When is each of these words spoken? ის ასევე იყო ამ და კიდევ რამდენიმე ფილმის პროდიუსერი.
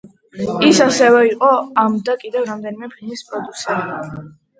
ის 0.67 0.77
ასევე 0.85 1.19
იყო 1.27 1.49
ამ 1.81 1.97
და 2.07 2.15
კიდევ 2.21 2.47
რამდენიმე 2.47 2.89
ფილმის 2.95 3.23
პროდიუსერი. 3.29 4.25